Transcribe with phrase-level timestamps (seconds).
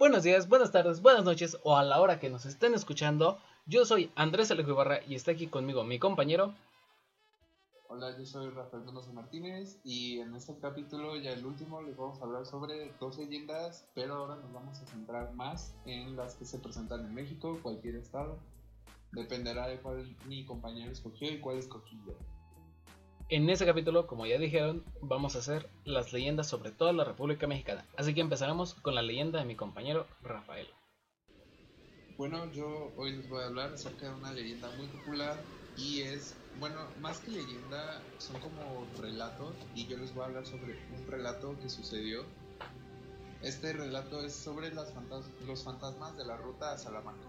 [0.00, 3.38] Buenos días, buenas tardes, buenas noches o a la hora que nos estén escuchando.
[3.66, 6.54] Yo soy Andrés Alejo Ibarra y está aquí conmigo mi compañero.
[7.86, 12.18] Hola, yo soy Rafael Donoso Martínez y en este capítulo, ya el último, les vamos
[12.18, 16.46] a hablar sobre dos leyendas, pero ahora nos vamos a centrar más en las que
[16.46, 18.38] se presentan en México, cualquier estado.
[19.12, 22.14] Dependerá de cuál mi compañero escogió y cuál escogí yo.
[23.32, 27.46] En ese capítulo, como ya dijeron, vamos a hacer las leyendas sobre toda la República
[27.46, 27.86] Mexicana.
[27.96, 30.66] Así que empezaremos con la leyenda de mi compañero Rafael.
[32.18, 35.36] Bueno, yo hoy les voy a hablar acerca de una leyenda muy popular
[35.76, 40.44] y es, bueno, más que leyenda, son como relatos y yo les voy a hablar
[40.44, 42.24] sobre un relato que sucedió.
[43.42, 47.28] Este relato es sobre los fantasmas de la ruta a Salamanca.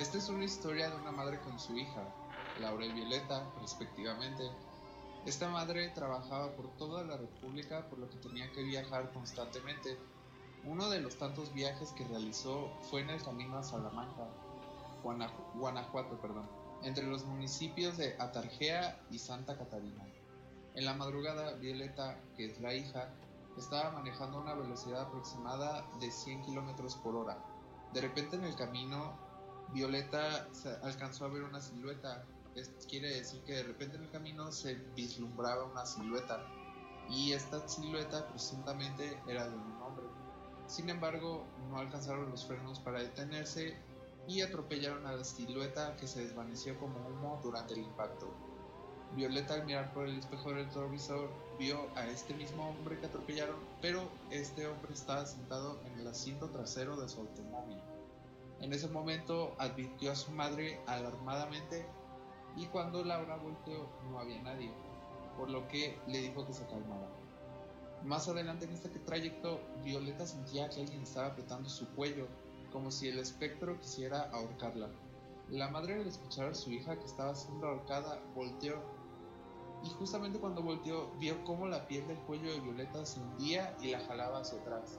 [0.00, 2.02] Esta es una historia de una madre con su hija,
[2.62, 4.50] Laura y Violeta, respectivamente,
[5.26, 9.98] esta madre trabajaba por toda la República por lo que tenía que viajar constantemente.
[10.64, 14.28] Uno de los tantos viajes que realizó fue en el camino a Salamanca,
[15.02, 16.48] Guanajuato, perdón,
[16.82, 20.06] entre los municipios de Atarjea y Santa Catarina.
[20.74, 23.10] En la madrugada, Violeta, que es la hija,
[23.58, 27.38] estaba manejando una velocidad aproximada de 100 km por hora.
[27.92, 29.18] De repente en el camino,
[29.72, 30.48] Violeta
[30.82, 32.24] alcanzó a ver una silueta
[32.88, 36.44] quiere decir que de repente en el camino se vislumbraba una silueta
[37.08, 40.06] y esta silueta presuntamente era de un hombre.
[40.66, 43.76] Sin embargo, no alcanzaron los frenos para detenerse
[44.28, 48.32] y atropellaron a la silueta que se desvaneció como humo durante el impacto.
[49.16, 51.28] Violeta al mirar por el espejo del retrovisor
[51.58, 56.48] vio a este mismo hombre que atropellaron, pero este hombre estaba sentado en el asiento
[56.48, 57.80] trasero de su automóvil.
[58.60, 61.84] En ese momento advirtió a su madre alarmadamente
[62.56, 64.70] y cuando Laura volteó no había nadie,
[65.36, 67.08] por lo que le dijo que se calmara.
[68.04, 72.26] Más adelante en este trayecto, Violeta sentía que alguien estaba apretando su cuello,
[72.72, 74.88] como si el espectro quisiera ahorcarla.
[75.50, 78.80] La madre al escuchar a su hija que estaba siendo ahorcada volteó
[79.82, 83.90] y justamente cuando volteó vio cómo la piel del cuello de Violeta se hundía y
[83.90, 84.98] la jalaba hacia atrás.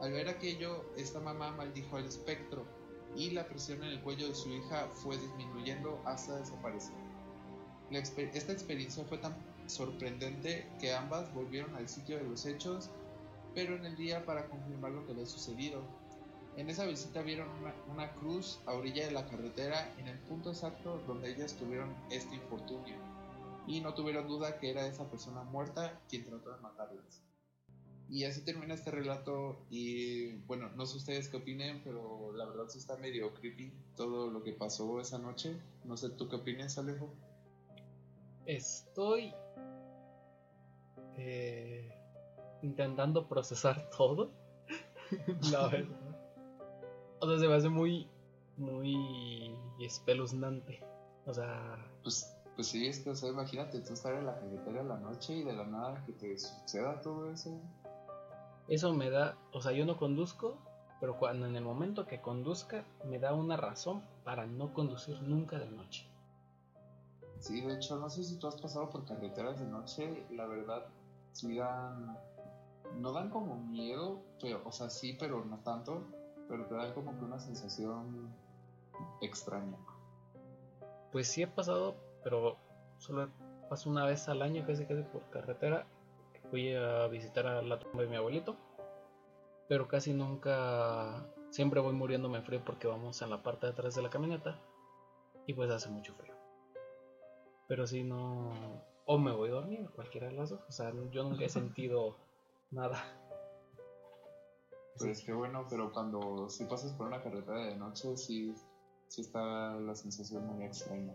[0.00, 2.64] Al ver aquello, esta mamá maldijo al espectro
[3.16, 6.94] y la presión en el cuello de su hija fue disminuyendo hasta desaparecer.
[7.90, 9.34] esta experiencia fue tan
[9.66, 12.90] sorprendente que ambas volvieron al sitio de los hechos,
[13.54, 15.82] pero en el día para confirmar lo que había sucedido.
[16.56, 20.50] En esa visita vieron una, una cruz a orilla de la carretera en el punto
[20.50, 22.96] exacto donde ellas tuvieron este infortunio,
[23.66, 27.22] y no tuvieron duda que era esa persona muerta quien trató de matarlas.
[28.12, 32.64] Y así termina este relato y bueno, no sé ustedes qué opinen, pero la verdad
[32.68, 35.56] sí está medio creepy todo lo que pasó esa noche.
[35.84, 37.08] No sé, ¿tú qué opinas, Alejo?
[38.44, 39.32] Estoy
[41.16, 41.90] eh,
[42.60, 44.30] intentando procesar todo.
[45.50, 46.18] la verdad.
[47.18, 48.10] O sea, se me hace muy,
[48.58, 50.84] muy espeluznante.
[51.24, 51.78] O sea...
[52.02, 54.98] Pues, pues sí, es que, o sea, imagínate tú estar en la carretera en la
[54.98, 57.58] noche y de la nada que te suceda todo eso.
[58.72, 60.56] Eso me da, o sea, yo no conduzco,
[60.98, 65.58] pero cuando en el momento que conduzca me da una razón para no conducir nunca
[65.58, 66.08] de noche.
[67.38, 70.86] Sí, de hecho, no sé si tú has pasado por carreteras de noche, la verdad,
[71.32, 72.16] sí dan,
[72.96, 76.06] no dan como miedo, pero, o sea, sí, pero no tanto,
[76.48, 78.34] pero te da como que una sensación
[79.20, 79.76] extraña.
[81.12, 81.94] Pues sí he pasado,
[82.24, 82.56] pero
[82.96, 83.28] solo
[83.68, 85.86] paso una vez al año casi casi por carretera
[86.52, 88.58] fui a visitar a la tumba de mi abuelito,
[89.70, 94.02] pero casi nunca, siempre voy muriéndome frío porque vamos en la parte de atrás de
[94.02, 94.60] la camioneta
[95.46, 96.34] y pues hace mucho frío.
[97.68, 101.22] Pero si no, o me voy a dormir, cualquiera de las dos, o sea, yo
[101.22, 102.18] nunca he sentido
[102.70, 103.02] nada.
[104.98, 108.54] Pues que bueno, pero cuando si pasas por una carretera de noche, sí,
[109.08, 111.14] sí está la sensación muy extraña.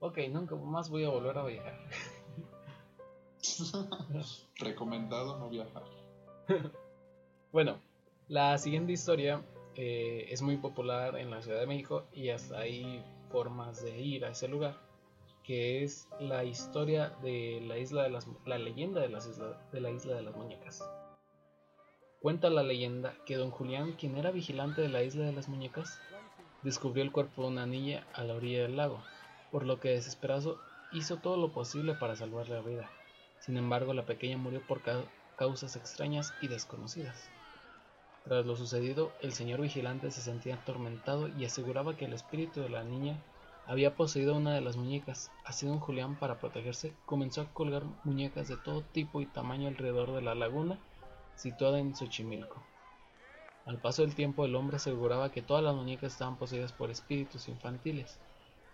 [0.00, 1.78] Ok, nunca más voy a volver a viajar.
[4.58, 5.84] Recomendado no viajar.
[7.52, 7.78] bueno,
[8.28, 9.42] la siguiente historia
[9.76, 14.24] eh, es muy popular en la Ciudad de México y hasta hay formas de ir
[14.24, 14.76] a ese lugar,
[15.42, 19.28] que es la historia de la isla de las la leyenda de, las
[19.72, 20.88] de la isla de las muñecas.
[22.20, 26.00] Cuenta la leyenda que don Julián, quien era vigilante de la isla de las muñecas,
[26.62, 29.02] descubrió el cuerpo de una niña a la orilla del lago,
[29.50, 30.58] por lo que desesperado
[30.92, 32.90] hizo todo lo posible para salvarle la vida.
[33.44, 34.80] Sin embargo, la pequeña murió por
[35.36, 37.28] causas extrañas y desconocidas.
[38.24, 42.70] Tras lo sucedido, el señor vigilante se sentía atormentado y aseguraba que el espíritu de
[42.70, 43.18] la niña
[43.66, 45.30] había poseído una de las muñecas.
[45.44, 50.12] Así don Julián, para protegerse, comenzó a colgar muñecas de todo tipo y tamaño alrededor
[50.12, 50.78] de la laguna
[51.36, 52.62] situada en Xochimilco.
[53.66, 57.46] Al paso del tiempo el hombre aseguraba que todas las muñecas estaban poseídas por espíritus
[57.48, 58.18] infantiles.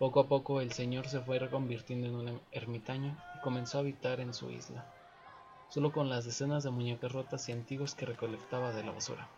[0.00, 4.18] Poco a poco el señor se fue reconvirtiendo en un ermitaño y comenzó a habitar
[4.20, 4.82] en su isla,
[5.68, 9.28] solo con las decenas de muñecas rotas y antiguas que recolectaba de la basura.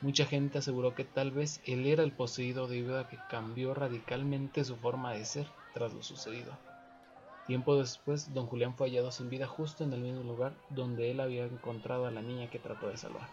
[0.00, 4.62] Mucha gente aseguró que tal vez él era el poseído debido a que cambió radicalmente
[4.62, 6.52] su forma de ser tras lo sucedido.
[7.48, 11.18] Tiempo después, don Julián fue hallado sin vida justo en el mismo lugar donde él
[11.18, 13.28] había encontrado a la niña que trató de salvar.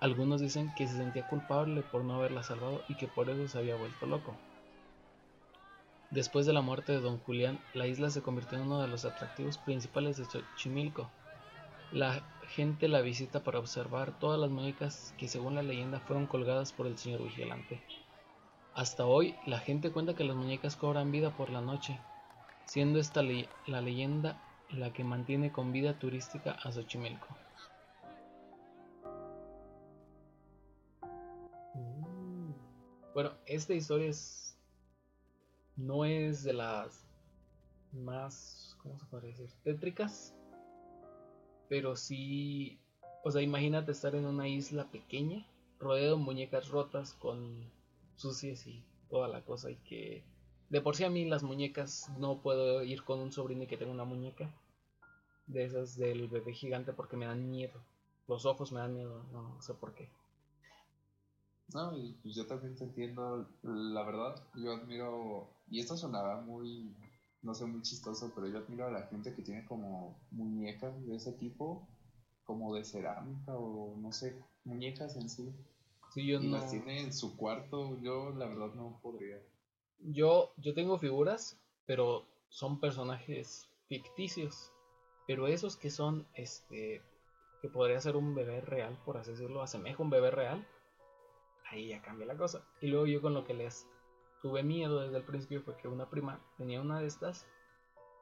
[0.00, 3.58] Algunos dicen que se sentía culpable por no haberla salvado y que por eso se
[3.58, 4.32] había vuelto loco.
[6.10, 9.04] Después de la muerte de don Julián, la isla se convirtió en uno de los
[9.04, 11.10] atractivos principales de Xochimilco.
[11.90, 16.72] La gente la visita para observar todas las muñecas que según la leyenda fueron colgadas
[16.72, 17.82] por el señor vigilante.
[18.74, 21.98] Hasta hoy la gente cuenta que las muñecas cobran vida por la noche,
[22.66, 27.26] siendo esta la leyenda la que mantiene con vida turística a Xochimilco.
[31.74, 32.52] Mm.
[33.14, 34.45] Bueno, esta historia es
[35.76, 37.06] no es de las
[37.92, 39.50] más, ¿cómo se puede decir?
[39.62, 40.34] Tétricas,
[41.68, 42.78] pero sí,
[43.24, 45.46] o sea, imagínate estar en una isla pequeña,
[45.78, 47.70] rodeado de muñecas rotas con
[48.16, 50.24] sucias y toda la cosa y que
[50.68, 53.76] de por sí a mí las muñecas no puedo ir con un sobrino y que
[53.76, 54.52] tenga una muñeca
[55.46, 57.84] de esas del bebé gigante porque me dan miedo.
[58.26, 60.10] Los ojos me dan miedo, no sé por qué.
[61.76, 66.96] No, y pues yo también te entiendo, la verdad, yo admiro, y esto sonaba muy,
[67.42, 71.16] no sé, muy chistoso, pero yo admiro a la gente que tiene como muñecas de
[71.16, 71.86] ese tipo,
[72.44, 75.52] como de cerámica o no sé, muñecas en sí.
[76.14, 79.38] Sí, yo y las tiene en su cuarto, yo la verdad no podría.
[79.98, 84.72] Yo, yo tengo figuras, pero son personajes ficticios.
[85.26, 87.02] Pero esos que son, este,
[87.60, 90.66] que podría ser un bebé real, por así decirlo, asemeja un bebé real,
[91.70, 92.64] ahí ya cambia la cosa.
[92.80, 93.86] Y luego yo con lo que les
[94.42, 97.46] tuve miedo desde el principio fue que una prima tenía una de estas,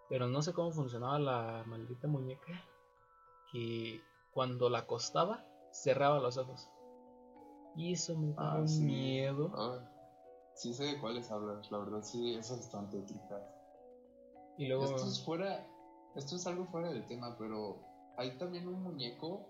[0.09, 2.53] pero no sé cómo funcionaba la maldita muñeca,
[3.53, 4.01] que
[4.33, 6.69] cuando la acostaba cerraba los ojos.
[7.77, 9.51] Y eso me daba ah, miedo.
[9.55, 9.91] Ah,
[10.55, 13.41] sí sé de cuáles hablas, la verdad sí, eso es tan tétrica.
[14.57, 14.85] Y luego...
[14.85, 15.67] Esto es fuera,
[16.15, 17.81] esto es algo fuera del tema, pero
[18.17, 19.47] hay también un muñeco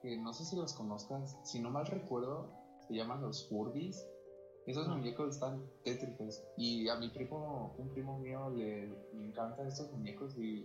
[0.00, 4.06] que no sé si los conozcas, si no mal recuerdo, se llaman los Furbies.
[4.66, 6.42] Esos muñecos están tétricos.
[6.56, 10.64] Y a mi primo, un primo mío, le, encantan estos muñecos y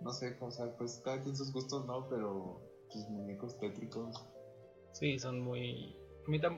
[0.00, 2.08] no sé, o sea, pues cada quien sus gustos, ¿no?
[2.08, 4.14] Pero sus muñecos tétricos.
[4.92, 5.96] Sí, son muy...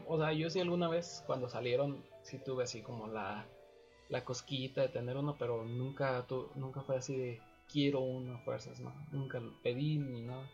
[0.06, 3.46] O sea, yo sí alguna vez cuando salieron, sí tuve así como la,
[4.08, 7.40] la cosquillita de tener uno, pero nunca, tu, nunca fue así de
[7.72, 8.92] quiero uno fuerzas, ¿no?
[9.10, 10.46] Nunca lo pedí ni nada.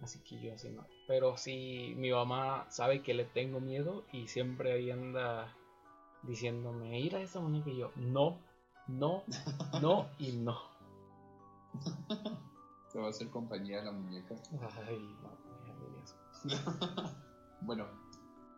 [0.00, 0.86] Así que yo así no.
[1.10, 5.52] Pero sí, mi mamá sabe que le tengo miedo y siempre ahí anda
[6.22, 8.38] diciéndome, ir a esa muñeca y yo, no,
[8.86, 9.24] no,
[9.82, 10.56] no y no.
[12.92, 14.36] Te va a hacer compañía la muñeca.
[14.86, 15.30] Ay, no,
[17.62, 17.88] bueno,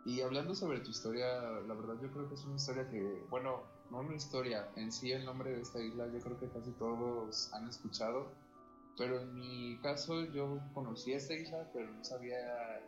[0.05, 3.63] y hablando sobre tu historia, la verdad yo creo que es una historia que, bueno,
[3.91, 7.51] no una historia, en sí el nombre de esta isla yo creo que casi todos
[7.55, 8.31] han escuchado
[8.97, 12.37] pero en mi caso yo conocí esta isla, pero no sabía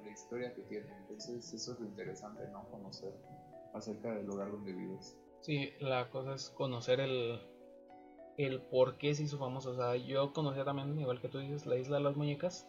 [0.02, 0.94] la historia que tiene.
[0.98, 2.64] Entonces eso es lo interesante, ¿no?
[2.70, 3.12] Conocer
[3.72, 5.16] acerca del lugar donde vives.
[5.40, 7.40] Sí, la cosa es conocer el,
[8.36, 9.70] el por qué se hizo famoso.
[9.70, 12.68] O sea, yo conocía también, igual que tú dices, la isla de las muñecas,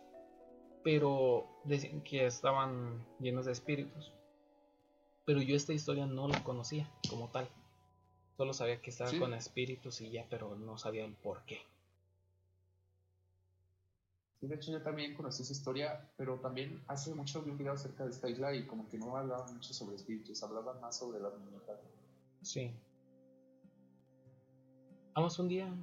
[0.83, 4.13] pero decían que estaban llenos de espíritus.
[5.25, 7.49] Pero yo esta historia no la conocía como tal.
[8.37, 11.61] Solo sabía que estaba con espíritus y ya, pero no sabía el por qué
[14.47, 18.03] de hecho yo también conocí esa historia, pero también hace mucho vi un video acerca
[18.03, 21.37] de esta isla y como que no hablaban mucho sobre espíritus, hablaban más sobre las
[21.37, 21.79] muñecas.
[22.41, 22.71] Sí.
[25.13, 25.73] Vamos un día.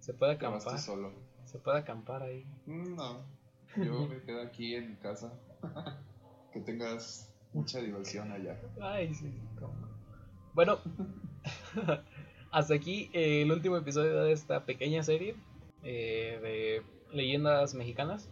[0.00, 0.78] Se puede acampar.
[0.78, 1.12] solo.
[1.44, 2.44] Se puede acampar ahí.
[2.66, 3.24] Mm, no.
[3.76, 5.32] Yo me quedo aquí en casa.
[6.52, 8.60] que tengas mucha diversión allá.
[8.80, 9.32] Ay, sí.
[10.52, 10.78] Bueno,
[12.50, 15.36] hasta aquí eh, el último episodio de esta pequeña serie.
[15.84, 16.82] Eh, de
[17.14, 18.30] leyendas mexicanas.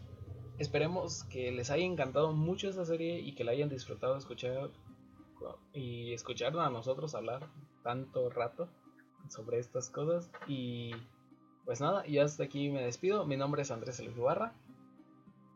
[0.59, 4.71] Esperemos que les haya encantado mucho esta serie y que la hayan disfrutado escuchar
[5.73, 7.49] y escuchar a nosotros hablar
[7.83, 8.69] tanto rato
[9.29, 10.31] sobre estas cosas.
[10.47, 10.93] Y
[11.65, 13.27] pues nada, y hasta aquí me despido.
[13.27, 14.55] Mi nombre es Andrés Barra.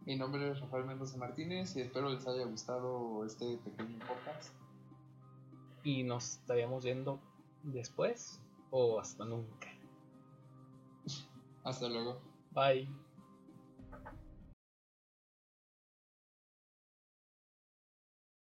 [0.04, 4.54] Mi nombre es Rafael Mendoza Martínez y espero les haya gustado este pequeño podcast.
[5.82, 7.20] Y nos estaríamos viendo
[7.64, 9.75] después o hasta nunca.
[11.66, 12.22] Hasta luego.
[12.52, 12.88] Bye.